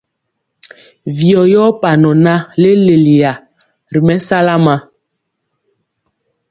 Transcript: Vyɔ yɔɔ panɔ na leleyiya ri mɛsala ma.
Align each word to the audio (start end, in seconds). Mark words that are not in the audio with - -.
Vyɔ 1.17 1.41
yɔɔ 1.53 1.69
panɔ 1.81 2.11
na 2.23 2.33
leleyiya 2.61 3.31
ri 3.91 3.99
mɛsala 4.07 4.53
ma. 4.65 4.75